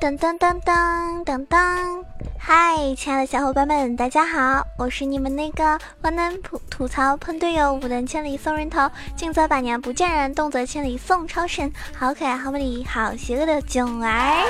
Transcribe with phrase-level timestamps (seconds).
[0.00, 2.02] 噔噔噔噔噔噔！
[2.38, 14.42] 嗨，亲爱的小伙伴们，大家好，我是你们那个万能吐吐槽喷队友，五能千里送人头，静则百年不见人，动则千里送超神，好可爱，好美丽，好邪恶的囧儿。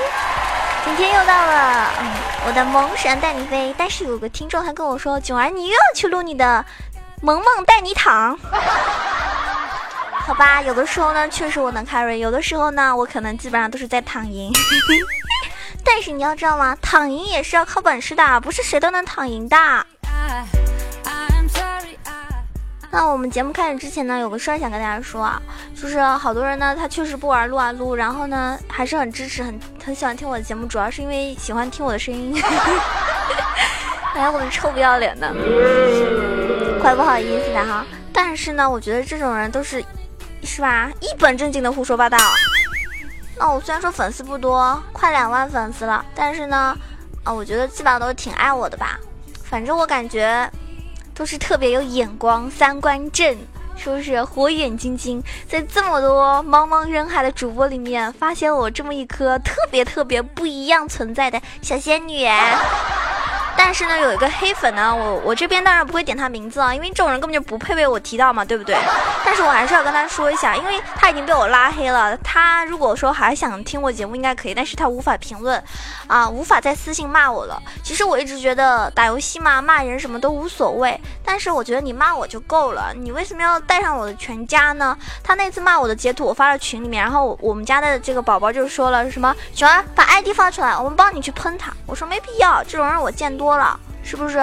[0.85, 2.07] 今天又到了，嗯，
[2.47, 6.65] 我的萌神带你飞，但是有个听众还跟我说，囧儿你又要去录你的
[7.23, 8.39] 萌萌带你躺。
[10.15, 14.53] 好吧，有的时候呢，确实我能 carry，有的时候呢，我可能基本上都是在躺赢。
[15.93, 16.77] 但是你要知道吗？
[16.81, 19.57] 躺赢也是要靠本事的，不是谁都能躺赢的。
[22.93, 25.43] 那我们节目开始之前呢，有个事儿想跟大家说啊，
[25.75, 32.41] 就是好多人呢，他确实不玩撸啊撸，然后呢，还是很支持，很很喜欢听我的节目，主要是因为喜欢听我的声音。
[34.15, 35.35] 哎呀，我的臭不要脸的，
[36.81, 37.85] 怪不好意思的哈。
[38.13, 39.85] 但是呢，我觉得这种人都是，
[40.45, 40.89] 是吧？
[41.01, 42.17] 一本正经的胡说八道。
[43.41, 46.77] 那我虽然说粉丝不多，快两万粉丝了，但是呢，
[47.25, 49.01] 啊，我觉得基本上都是挺爱我的吧。
[49.43, 50.47] 反正我感觉
[51.15, 53.35] 都是特别有眼光、三观正，
[53.79, 54.23] 是不是？
[54.23, 62.29] 火眼金睛，在这么多茫茫人海的主播里面，发现我这么一颗特别特别不一样存在的小仙女。
[63.63, 68.75] 但是呢，有一个黑粉呢，我我这边当然不会点他名字啊，因为这种人根本就不配被我提到嘛，对不对？
[69.23, 72.17] 但是我还是要跟他说一下，因为他已经被我拉黑了。
[72.17, 75.63] 他如果说还想听我节目，应该可以，但是他无法评论，
[76.07, 77.63] 啊，无法再私信骂我了。
[77.85, 84.97] 其实我一直觉得打游戏嘛，骂人什么都无所谓，但是我觉得你骂我就够了，你为什么要带上我的全家呢？
[85.23, 91.71] 他那次骂我的截图我发到群里面，然后我们家的这个宝宝就说了什么，熊儿把 ID 发出来，我们帮你去喷他。
[91.87, 94.39] 我说没必要，这种人我见多了，是不是？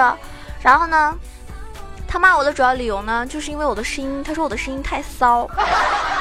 [0.60, 1.14] 然后呢，
[2.06, 5.48] 他骂我的主要理由呢，就是因为我的声音，他说我的声音太骚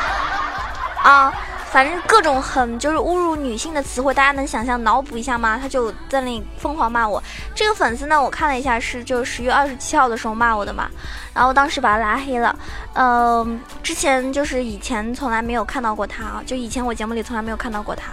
[1.04, 1.34] 啊，
[1.72, 5.58] 反正各种很就是侮辱女性的词汇，大家能想象脑补一下吗？
[5.60, 7.22] 他就在那里疯狂骂我。
[7.56, 10.90] 这个粉丝呢，我看了一下，是就十月二十七号的时候骂我的嘛，
[11.34, 12.56] 然后当时把他拉黑了。
[12.94, 18.12] 嗯，之前就是以前从来没有看到过他啊，就以前我节目里从来没有看到过他。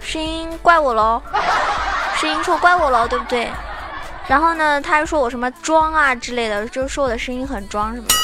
[0.00, 1.20] 声音怪我喽，
[2.24, 3.50] 声音说怪我喽，对不对？
[4.26, 8.14] 然后呢，他又说我什么装啊之类的，就是说我的声音很装什么的。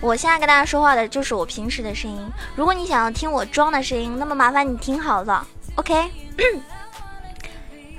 [0.00, 2.26] 我现在跟大家说话的就是我平时的声音。
[2.56, 6.10] 如果你想要听我装的声音，那么麻烦你听好了，OK。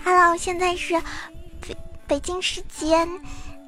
[0.03, 0.99] Hello，现在是
[1.61, 1.77] 北
[2.07, 3.07] 北京时间。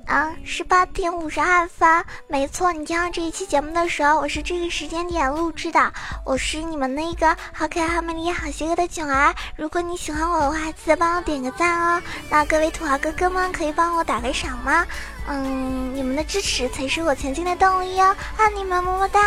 [0.07, 5.91] 啊，十八点五十二分，没错，你听到这一期节目的时候，我是这个时间点录制的。
[6.25, 9.35] 我是你们那个好可爱、好美丽、好邪恶的囧儿。
[9.57, 12.01] 如果你喜欢我的话，记得帮我点个赞哦。
[12.29, 14.85] 那各位土豪哥哥们，可以帮我打个赏吗？
[15.27, 18.15] 嗯，你们的支持才是我前进的动力哦。
[18.37, 19.19] 爱你们，么么哒。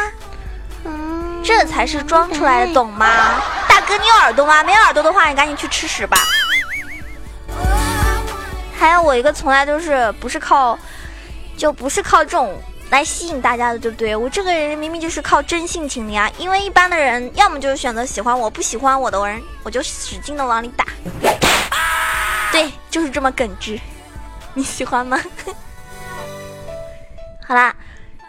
[0.84, 3.06] 嗯，这才是装出来的，懂吗？
[3.69, 4.62] 大哥，你有耳朵吗？
[4.64, 6.16] 没有耳朵的话，你赶紧去吃屎吧。
[8.80, 10.78] 还有我一个从来都是不是靠，
[11.54, 12.58] 就不是靠这种
[12.88, 14.16] 来吸引大家的，对不对？
[14.16, 16.32] 我这个人明明就是靠真性情的呀。
[16.38, 20.86] 因为一般的人要么就是选择喜欢我，不喜欢我的人，我就使劲的往里打。
[22.50, 23.78] 对，就是这么耿直。
[24.54, 25.20] 你喜欢吗？
[27.46, 27.76] 好啦，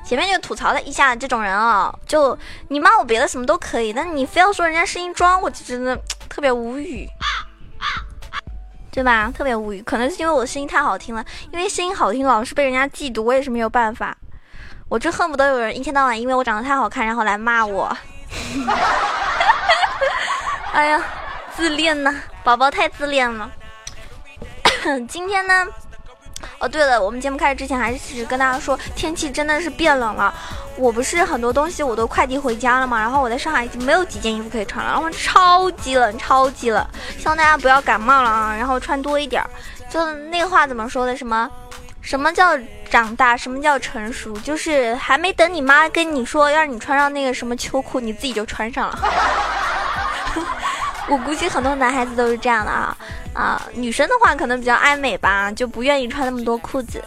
[0.06, 5.97] 前面就吐槽了一下这种人啊，就你骂我别的什么都可以，但你非要说人家声音装，我就真的
[6.28, 7.07] 特别无语。
[8.91, 9.31] 对吧？
[9.35, 11.24] 特别无语，可能是因为我声音太好听了。
[11.52, 14.16] 因为声音好听，老是被人家嫉妒，我也是没有办法。
[14.90, 17.96] 我就恨不得有人一天到晚因为我长得太好看，然后来骂我。
[20.74, 21.02] 哎呀，
[21.56, 22.13] 自恋呢，
[22.44, 23.50] 宝宝太自恋了。
[25.08, 25.66] 今天呢？
[26.59, 30.34] 哦，对了，我们节目开始之前还是跟大家说，天气真的是变冷了。
[30.78, 36.85] 我不是很多东西我都快递回家了嘛，然后我在上海已经没有几件衣服可以穿了，然后超级冷，超级冷，
[37.18, 39.50] 希望大家不要感冒了啊，然后穿多一点儿。
[39.90, 41.16] 就那话怎么说的？
[41.16, 41.50] 什么？
[42.02, 42.58] 什么叫
[42.90, 43.38] 长大？
[43.38, 44.34] 什么叫成熟？
[44.38, 48.99] 就是还没等你妈跟你说让你穿上那个什么秋裤，你自己就穿上了。
[51.08, 52.96] 我估计很多男孩子都是这样的啊
[53.33, 57.01] 啊，女生的话可能比较爱美吧，就不愿意穿那么多裤子。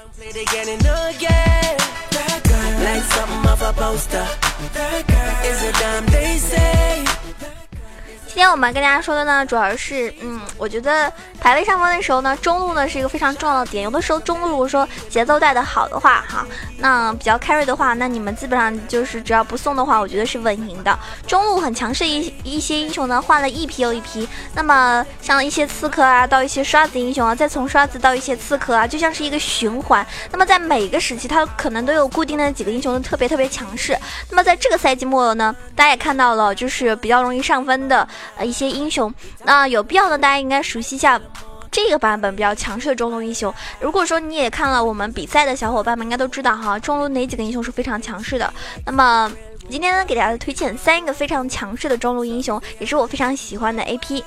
[8.34, 11.10] 今天我们跟大家说的呢，主要是，嗯，我觉得
[11.40, 13.84] 排位上分的时候呢，中路呢是一个非常重要的点。
[13.84, 16.44] 有的时候中路如果说节奏带的好的话，哈，
[16.78, 20.98] 那比较 carry 的话，那你们基本上就是只要不送的话，我觉得是稳赢的。
[21.28, 24.28] 中路很强势一一些英雄呢，换了一批又一批。
[24.52, 30.04] 那么像一些刺客啊，到一些刷子英雄啊，再从刷子到一些刺客啊，就像是一个循环。
[30.32, 33.96] 那么在每个时期，它可能都有固定的几个英雄的特别特别强势。
[34.28, 38.04] 那么在这个赛季末呢，大家也看到了，就是比较容易上分的。
[38.36, 39.12] 呃一些英雄。
[39.44, 41.20] 那有必要呢，大家应该熟悉一下
[41.70, 43.52] 这个版本比较强势的中路英雄。
[43.80, 48.52] 如果说你也看了我们比赛的小伙伴们，应该都知道哈，中路哪几个英雄是非常强势的。
[48.86, 49.32] 那么
[49.68, 54.22] 今天呢，给大家推荐三个非常强势的中路英雄，也是我非常喜欢的 AP。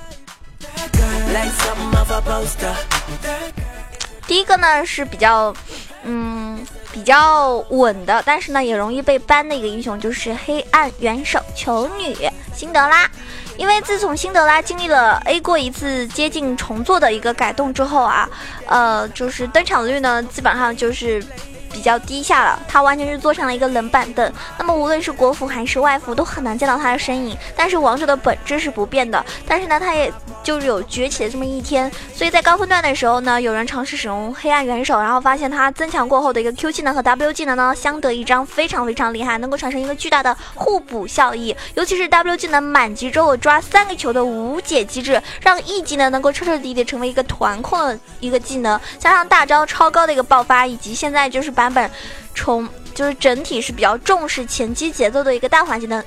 [4.26, 5.54] 第一个呢是比较，
[6.02, 6.58] 嗯，
[6.92, 12.14] 比较稳的，但是呢也容易被 ban 的一个英雄，就是黑暗元首球女
[12.58, 13.08] 辛德拉。
[13.56, 18.28] 因为自从辛德拉经历了 A 过一次接近重做的一个改动之后啊，
[18.66, 21.24] 呃，就是登场率呢基本上就是。
[21.72, 24.32] 比较低下了，他完全是坐上了一个冷板凳。
[24.58, 27.36] 那么无论是国服还是外服，都很难见到他的身影。
[27.56, 30.12] 但是王者的本质是不变的，但是呢，他也
[30.42, 31.90] 就是有崛起的这么一天。
[32.14, 41.54] 所以在高分段的时候呢，有人尝试使用黑暗元首，然后发现他增强过后的一个 Q 技能和 W 技能呢相得益彰，非常非常厉害，能够产生一个巨大的互补效益。
[41.74, 51.90] 尤其是 W 技能满级之后抓三个球的无解机制，让 E 技能能够彻彻底底成为一个团控的一个技能，加上大招超高的一个爆发，以及现在就是版本
[52.36, 56.04] 从就是整体是比较重视前期节奏的一个大环境的，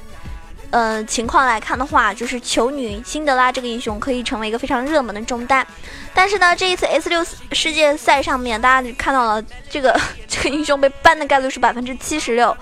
[0.70, 5.68] 呃情况来看的话，就是球女辛德拉这个英雄可以成为一个非常热门的中单。
[6.14, 7.22] 但是呢，这一次 S 六
[7.52, 12.56] 世界赛上面，大家看到了这个 这个英雄被 ban 的概率是百分之七十六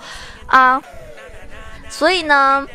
[0.46, 0.82] 啊，
[1.88, 2.66] 所以呢，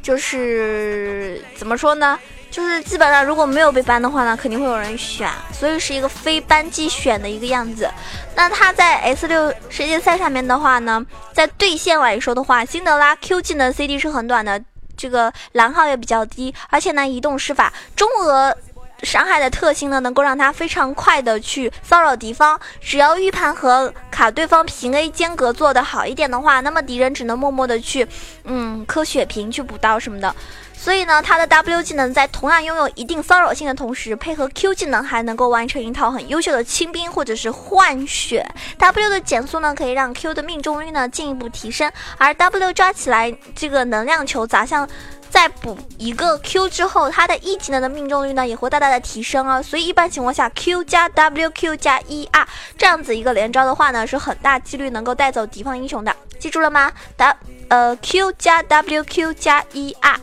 [0.00, 2.16] 就是怎么说呢？
[2.56, 7.86] 就是基本上如果没有被 ban 的话呢，肯定会有人选，所以是一个非班即选的一个样子。
[8.34, 11.04] 那他在 S 六世界赛上面的话呢，
[11.34, 14.58] 在对线来说的话，辛德拉 Q 技能 CD 是很短的，
[14.96, 18.56] 这个蓝耗也比较低，而且呢，移动施法中额。
[19.02, 22.58] 伤害的特性呢，能够让他非常快的去骚扰敌方。
[22.80, 28.08] 只要预判和卡对方平 A 间隔做的好一点的话，那么敌人只能默默的去，
[28.44, 30.34] 嗯，磕血瓶去补刀什么的。
[30.78, 38.46] 所以呢，他的 W 技能在同样拥有一定骚扰性的同时，配合 Q 技能还能够完成一套很优秀的清兵或者是换血。
[38.78, 44.88] W 的减速呢，可以让 Q 的命中率呢进一步提升，而 W 抓起来这个能量球砸向。
[45.28, 52.46] 再补一个 Q 之后，它的 E 技能的命中率呢也会大大的提升啊，所以一般情况下 Q 加 WQ 加 ER
[52.78, 57.36] 这样子一个连招的话呢，是很大几率能够带走敌方英雄的，记住了吗？W
[57.68, 60.16] 呃 Q 加 WQ 加 ER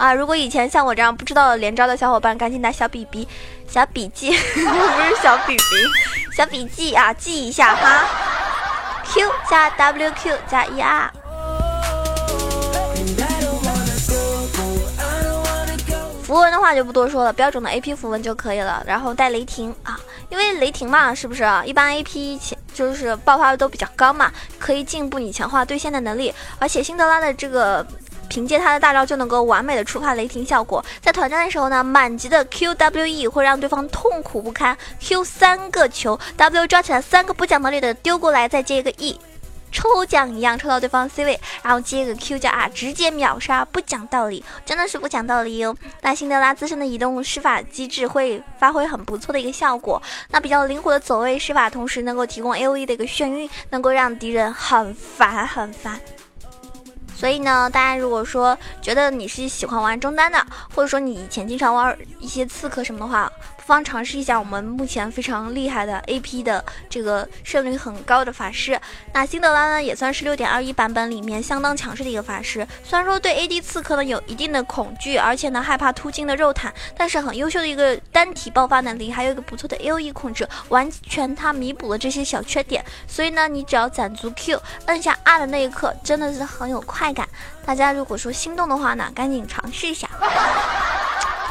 [0.00, 3.28] 啊，如果以前像我这样不知道连招的小伙伴，赶紧拿小笔笔
[3.68, 5.62] 小笔记， 不是小笔笔，
[6.34, 8.06] 小笔记啊，记一下哈
[9.04, 11.10] ，Q 加 WQ 加 ER。
[16.22, 18.82] 符文的话就不多说了，标准的 A P 符文就可以了。
[18.86, 20.00] 然后带雷霆啊，
[20.30, 26.32] 因为雷霆嘛，是不是一般 A P 前就是爆发都比较高嘛，可以进步你强化对线的能力。
[26.58, 27.84] 而且辛德拉的这个
[28.30, 30.82] 凭借他的大招就能够完美的触发雷霆效果。
[31.02, 39.20] 在团战的时候呢，满级的 Q W E 会让对方痛苦不堪，Q 三个球 W 抓起来三个不讲道理的丢过来，再接一个 E。
[39.72, 45.76] 抽奖一样抽到对方 C 位，然后接一个 Q 加 R，直接秒杀，不讲道理，真的是不讲道理哟。
[46.02, 56.00] 那辛德拉自身的移动施法机制会发挥很不错的一个效果，那比较灵活的走位施法，同时能够提供 A O E 的一个眩晕，能够让敌人很烦很烦。
[57.20, 60.42] 所以呢，大家如果说觉得你是喜欢玩中单的，
[60.74, 68.80] 或者说你以前经常玩一些刺客什么的话，不妨尝试一下我们目前非常厉害的 AP 的这个胜率很高的法师。
[69.12, 72.66] 那辛德拉呢，也算是六点二一版本里面相当强势的一个法师。
[72.82, 82.82] 虽然说对 AD 刺客呢有一定的恐惧，而且呢害怕突进的肉坦，但是很优秀的一个单体爆发能力，还有一个不错的 AOE 控制，完全它弥补了这些小缺点。
[83.06, 87.09] 所以呢，你只要攒足 Q，摁下 R 的那一刻，真的是很有快。
[87.12, 87.28] 感，
[87.64, 90.08] 大家如果说心动的话呢，赶紧尝试一下。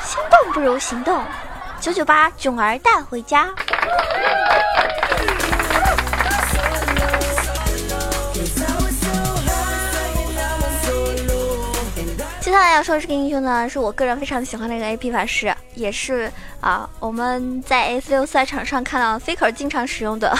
[0.04, 1.24] 心动不如行动，
[1.80, 3.50] 九九八囧儿带回家。
[12.42, 20.36] 接下来要说的这个英雄呢，是我个人非常喜欢的一个 AP 法师，也是啊，我们在 S 六赛场上看到 Faker 经常使用的，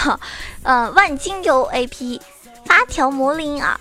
[0.64, 2.20] 嗯， 万金油 AP
[2.66, 3.78] 发条魔灵啊。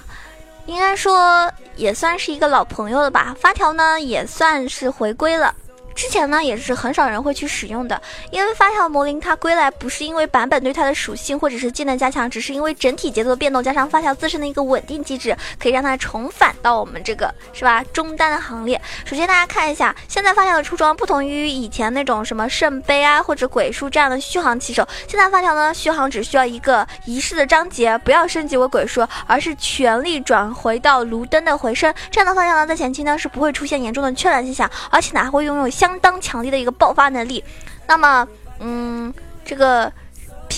[0.70, 5.56] 应该说也算是一个老朋友了吧，发条呢也算是回归了。
[6.00, 8.01] 之前呢也是很少人会去使用的，
[8.32, 18.82] 因为发条魔灵它归来不是因为版本对它的属性或者是技能加强，只是因为整体节奏变动加上发条自身的一个稳定机制，可以让它重返到我们这个是吧中单的行列。
[19.03, 31.94] 首先大家看一下，现在发条的出装不同于以前那种什么圣杯啊或者鬼术这样的续航骑手，现在发条呢续航只需要一个仪式的章节，不要升级为鬼术，而是全力转回到卢登的回声。
[32.10, 37.43] 这样的发条呢在前期呢是不会出现严重的缺蓝现象，而且呢还会拥有相相当强力的一个爆发能力，
[37.88, 38.27] 那么，
[38.60, 39.12] 嗯，
[39.43, 39.91] 这个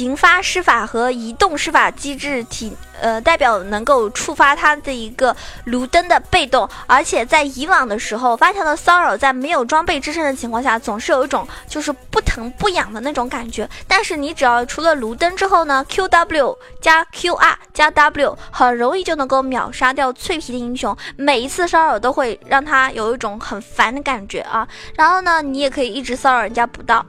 [0.01, 13.69] 平发施法和移动施法机制体，呃，代表能够触发它的一个卢登的被动，而且在以往的时候，发条的骚扰在没有装备支撑的情况下，总是有一种就是不疼不痒的那种感觉。
[13.87, 20.97] 但是你只要除了卢登之后呢，Q W 加 Q R 加 W，很容易就能够秒杀掉脆皮的英雄。
[21.15, 24.67] 每一次骚扰都会让他有一种很烦的感觉啊。
[24.95, 27.05] 然后呢，你也可以一直骚扰人家不到。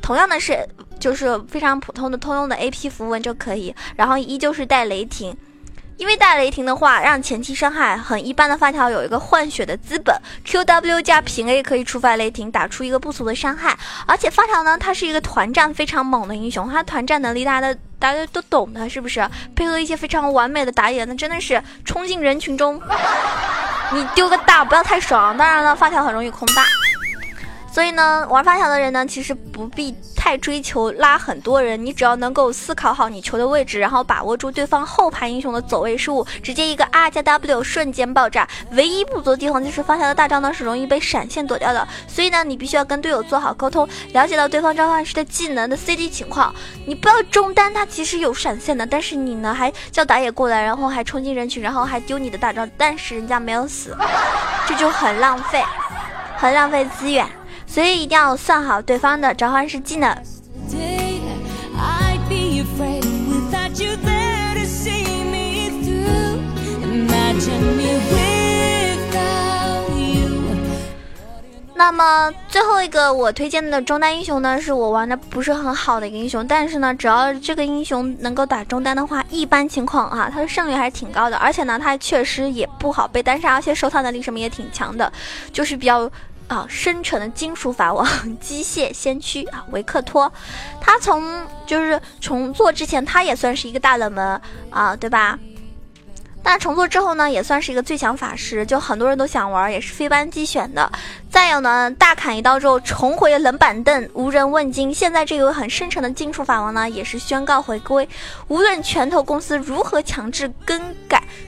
[0.00, 0.64] 同样的是，
[0.98, 3.74] 就是非常普通的通用的 A P 符文就可以。
[3.96, 5.36] 然后依旧是带雷霆。
[5.98, 13.74] 因为带雷霆的话，让前期伤害很一般的发条有一个换血的资本，Q W 加平 A 可以触发雷霆，打出一个不俗的伤害。
[14.06, 19.26] 而且发条呢，它是一个团战非常猛的英雄，它团战能力大家的大家都懂的，是不是？
[19.54, 22.78] 配合一些非常完美的打野，那真的是冲进人群中，
[23.94, 25.34] 你丢个大不要太爽。
[25.38, 26.62] 当然了，发条很容易空大。
[27.76, 38.48] 所以呢，玩发条的人呢，其实不必太追求拉很多人，你只要能够思考好你球的位置，然后把握住对方后排英雄的走位失误，直接一个 R 加 W 瞬间爆炸。
[38.70, 46.54] 唯一不足的地方就是发条的大招呢是容易被闪现躲掉的，所以呢，你必须要跟队友做好沟通，了解到对方召唤师的技能的 CD 情况。
[46.86, 53.94] 你不要中单，他其实有闪现的，但是你呢还叫打野过来，然后还冲进人群，然后还丢你的大招，但是人家没有死，
[54.66, 55.62] 这就很浪费，
[56.38, 57.28] 很浪费资源。
[57.76, 60.16] 所以一定要算好对方的召唤师技能。
[71.74, 85.12] 那么最后一个我推荐的中单英雄呢，是我玩的不是很好的一个英雄，但是呢，只要这个英雄能够打中单的话，一般情况啊，他的胜率还是挺高的，而且呢，他确实也不好被单杀，而且手塔能力什么也挺强的，
[85.52, 86.10] 就是比较。
[86.48, 88.06] 啊，深沉的金属法王
[88.38, 90.32] 机械先驱啊，维克托，
[90.80, 95.38] 他从就是重做之前，他也算是一个大冷门啊，对吧？
[96.42, 100.88] 但重做之后呢，也算是一个最强法师，就很多人都想玩，也是非班机选的。
[101.28, 104.94] 再有呢，大砍一刀之后重回冷板凳，无人问津。
[104.94, 108.08] 现在这个很深沉的金属法王呢，也是宣告回归。
[108.46, 110.80] 无论拳头公司如何强制更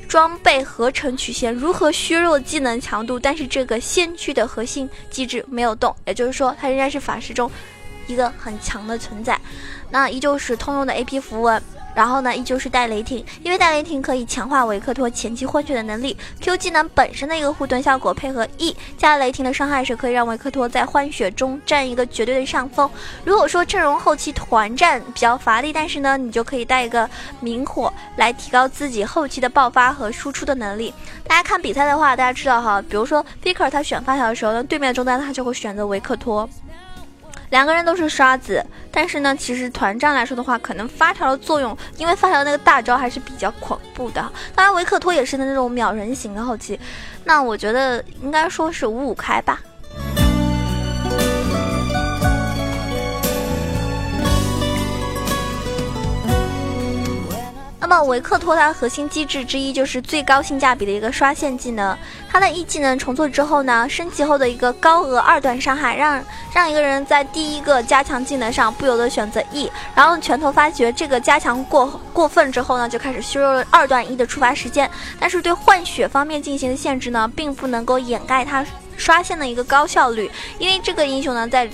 [0.08, 7.50] 装备合成曲线，如何削弱技能强度，但是这个先驱的核心机制没有动，也就是说，它仍然是法师中
[8.06, 9.38] 一个很强的存在。
[9.90, 11.62] 那依旧是通用的 AP 符文。
[11.98, 16.16] 然后呢，依旧是带雷霆，因为带雷霆可以强化维克托前期换血的能力。
[16.40, 22.88] Q 技能本身的一个护盾效果，配合 E 加雷霆的伤害，是可以让维克托在换血中占一个绝对的上风。
[23.24, 30.94] 如果说阵容后期团战比较乏力，但是呢，你就可以带一个明火来提高自己后期的爆发和输出的能力。
[31.26, 36.48] 大家看比赛的话，大家知道哈，比如说 Faker 他选发条的时候，那对面中单他就会选择维克托。
[37.50, 44.20] 两个人都是刷子，但是呢，其实团战来说的话，可能发条的作用，因为发条那个大招还是比较恐怖的。
[44.54, 46.78] 当然，维克托也是那种秒人型的后期，
[47.24, 49.60] 那我觉得应该说是五五开吧。
[57.88, 61.96] 么维克托它核心机制之一就是最高性价比的一个刷线技能，
[62.28, 78.64] 它的一技能重做之后呢，升级后的一个高额二段伤害，让让一个人在第一个加强技能上不由得选择 E，然后拳头发觉这个加强过过分之后呢，就开始削弱了二段 E 的触发时间，但是对换血方面进行的限制呢，并不能够掩盖它
[78.98, 81.68] 刷线的一个高效率，因为这个英雄呢，在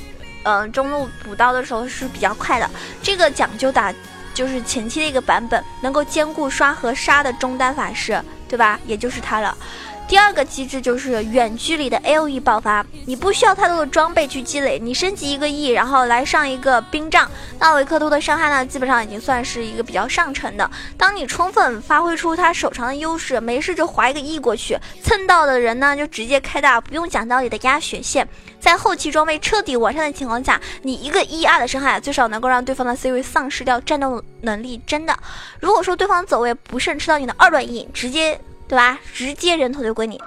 [0.45, 2.71] 嗯中路补刀的时候是比较快的，
[3.03, 3.93] 这个讲究打。
[4.35, 8.79] 就是前期的一个版本，能够兼顾刷和杀的中单法师，对吧？
[8.85, 9.57] 也就是他了。
[10.07, 20.71] 第二个机制就是远距离的 A O E 爆发，你不需要太多的装备去积累，你升级一个 E，然后来上一个冰杖，那维克托的伤害呢，基本上已经算是一个比较上乘的。
[20.97, 28.29] 当你充分发挥出他手长的优势，没事就划一个 E 过去，蹭到的人呢就直接开大，不用讲道理的压血线。
[28.61, 34.81] 在后期装备彻底完善的情况下，你一个一二的伤害最少能够让对方的 C 位丧失掉战斗能力。
[34.87, 35.19] 真的，
[35.61, 38.99] 如果说对方走位不慎吃到你的二段 E，直接对吧？
[39.13, 40.21] 直接人头就归你，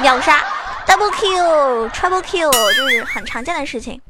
[0.00, 0.42] 秒杀。
[0.86, 4.00] double kill，triple kill，就是很常见的事情。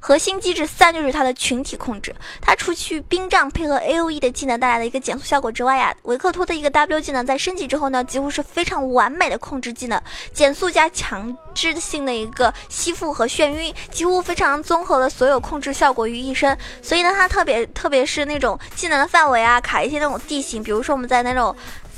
[0.00, 10.00] 核心机制三就是它的群体控制，它除去冰杖配合 A O E 的技能带来的一个减速效果之外呀，维克托的一个 W 技能在升级之后呢，几乎是非常完美的控制技能，
[10.32, 16.56] 减速加强制性的一个吸附和眩晕，几乎非常综合了所有控制效果于一身。
[16.80, 21.54] 所以呢，它特别特别是那种技能的范围啊，卡一些那种地形，比如说我们在那种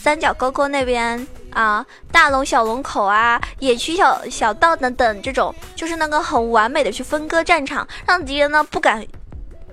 [0.06, 1.26] 三角沟沟那边。
[1.50, 9.04] 啊，大龙、小龙口啊，野区小小道等等，这种就是那个很完美的去分割战场，让敌人呢不敢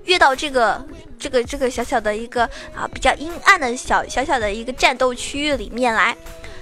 [0.05, 0.81] 越到这个
[1.19, 6.15] 这个这个小小的一个啊比较阴暗的小小小的一个战斗区域里面来。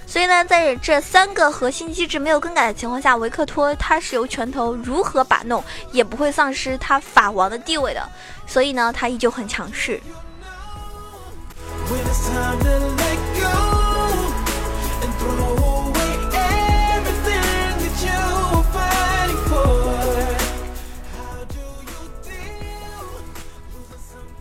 [0.08, 5.62] 所以呢，在这三个核心机制没有更改的情况下，维克托他是由拳头如何把弄
[5.92, 8.06] 也不会丧失他法王的地位的。
[8.44, 10.00] 所以呢，他依旧很强势。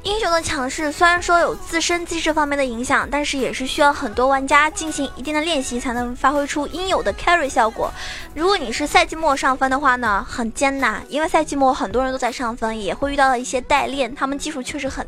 [0.03, 7.91] 英雄的强势虽然说有自身机制方面的影响，但是也是需要很多玩家进行一定的练习才能发挥出应有的 carry 效果。
[8.35, 15.07] 如果你是赛季末上分的话呢，很艰难，因为赛季末很多人都在上分，也会遇到一些代练，他们技术确实很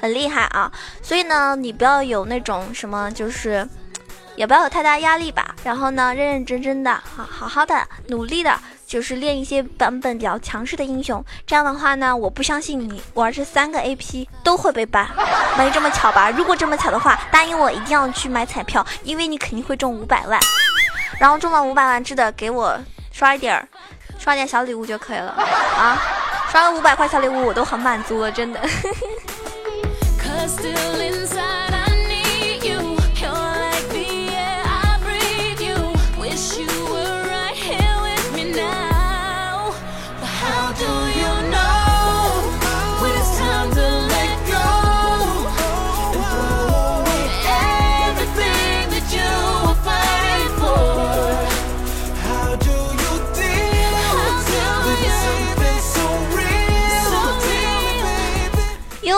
[0.00, 0.70] 很厉害啊。
[1.02, 3.66] 所以呢，你不要有那种什么就是。
[4.36, 11.22] 也不要有太大压力吧，然后呢，认认真真的，好好好的努力的，就是练一些版本比较强势的英雄。
[11.46, 15.06] 这样的话呢，我不相信你玩这三个 AP 都会被 ban，
[15.58, 16.30] 没这么巧吧？
[16.30, 20.40] 如果这么巧的话，答应我一定要去买彩票，因为你肯定会中五百万。
[21.18, 22.76] 然后中了五百万，记得给我
[23.12, 23.68] 刷一点儿，
[24.18, 25.30] 刷点小礼物就可以了
[25.76, 26.02] 啊！
[26.50, 28.60] 刷个五百块小礼物，我都很满足了，真的。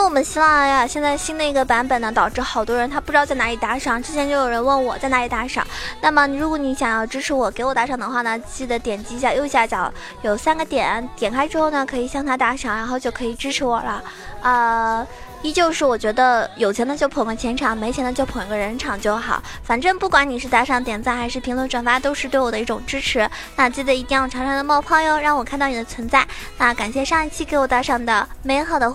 [0.05, 4.01] 我们希望呀现在新的一个版本呢，导致好多人他不知道在哪里打赏。
[4.03, 5.67] 之前就有人问我在哪里打赏。
[6.03, 14.05] 那么如果你想要支持我，给我打赏的话呢，记得点击一下右下角有三个点，点开之后呢，可以向他打赏，然后就可以支持我了。
[14.43, 15.07] 呃，
[15.41, 19.43] 依旧是我觉得有钱的就捧个钱场，没钱的就捧个人场就好。
[19.63, 23.29] 反正不管你是打赏、点赞还是评论、转发，都是对我的一种支持。
[23.57, 26.25] 那记得一定要常常的冒泡哟，让我看到你的存在。
[26.59, 28.95] 那感谢上一期给我打赏的美好的。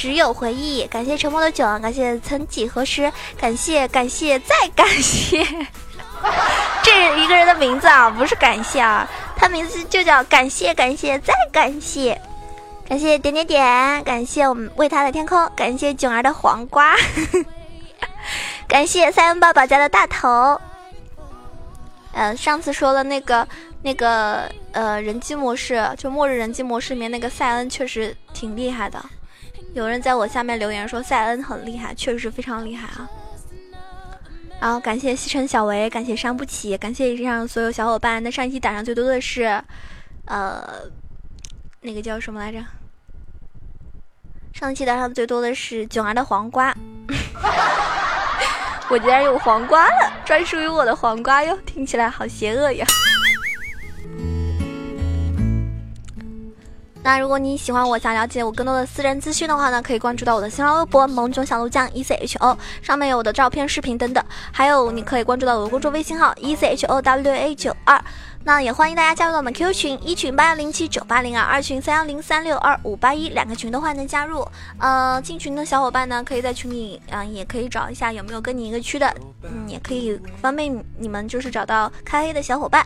[0.00, 5.46] 只有回忆，感谢沉默的酒，感谢曾几何时，感谢感谢再感谢，
[6.82, 12.18] 这一个人的名字啊，不是感谢啊，他名字就叫感谢感谢再感谢，
[12.88, 16.96] 感谢点点点，感谢我们为他的天空，感谢囧儿的黄瓜，
[18.66, 20.58] 感谢塞恩爸爸家的大头，
[22.14, 23.46] 嗯，上次说了那个
[23.82, 28.98] 那个呃人机模式，就末日人机模式里面那个塞恩确实挺厉害的。
[29.72, 33.08] 有人在我下面留言说塞恩很厉害，确实是非常厉害啊！
[34.60, 38.22] 然后感谢西城小维，感谢伤不起，感谢以上所有小伙伴。
[38.22, 39.62] 那上一期打上最多的是，
[40.26, 40.62] 呃，
[41.80, 42.58] 那个叫什么来着？
[44.52, 46.74] 上一期打上最多的是囧儿的黄瓜，
[48.90, 52.84] 我竟然有黄瓜了，专属于我的黄瓜哟，听起来好邪恶呀！
[57.02, 64.22] 那如果你喜欢我，想了解我更多的私人资讯的话呢，可以关注到我的新浪微博“萌囧小鹿酱 E C H O”，上面有我的照片、视频等等。
[64.52, 68.02] 还有，你可以关注到我的公众微信号 “E C H O W A 九二”。
[68.44, 74.46] 那也欢迎大家加入到我们 QQ 群，一群八幺零七九八零二，二群三幺零三六二五八一，两个群的话能加入。
[74.78, 82.84] 呃，进群的小伙伴呢，可以在群里，嗯，也可以找一下有没有跟你一个区的，嗯，也可以方便你们就是找到开黑的小伙伴。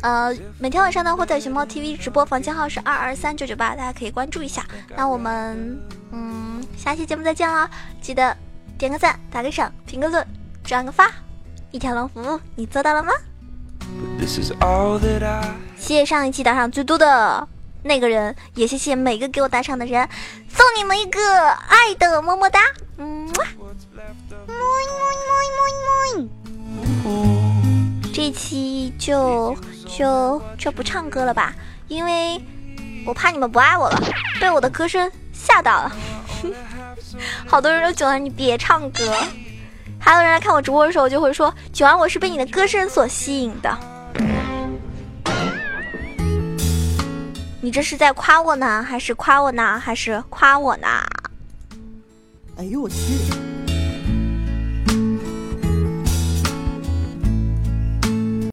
[0.00, 4.64] 呃，每天晚上呢会在熊猫 TV 直播，房间号是二二三九九八，大家可以关注一下。
[4.96, 5.76] 那我们
[6.12, 7.68] 嗯，下期节目再见啦！
[8.00, 8.36] 记得
[8.78, 10.24] 点个赞、打个赏、评个论、
[10.62, 11.10] 转个发，
[11.72, 13.12] 一条龙服务，你做到了吗？
[15.76, 17.48] 谢谢上一期打赏最多的
[17.82, 20.08] 那个人，也谢谢每个给我打赏的人，
[20.48, 22.60] 送你们一个爱的么么哒，
[22.98, 23.82] 嗯，么么么
[26.14, 26.28] 么
[27.02, 27.18] 么，
[28.14, 29.56] 这期就。
[29.98, 31.52] 就就不唱歌了吧。
[31.88, 32.40] 因为
[33.04, 34.00] 我怕你们不爱我了
[34.40, 35.92] 被我的歌声吓到了。
[37.48, 39.12] 好多人都喜欢你别唱歌。
[39.98, 43.76] 还有人来看我直播的时候就会说九安我是被你的歌声所吸引的。
[47.60, 50.86] 你这是在夸我呢还是夸我呢还是夸我呢？
[52.56, 53.57] 哎呦我去。